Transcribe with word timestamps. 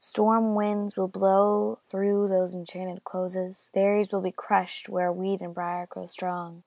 Storm 0.03 0.55
winds 0.55 0.97
will 0.97 1.07
blow 1.07 1.77
through 1.85 2.27
those 2.27 2.55
enchanted 2.55 3.03
closes, 3.03 3.69
Fairies 3.71 4.07
be 4.07 4.31
crushed 4.31 4.89
where 4.89 5.13
weed 5.13 5.43
and 5.43 5.53
briar 5.53 5.85
grow 5.85 6.07
strong 6.07 6.59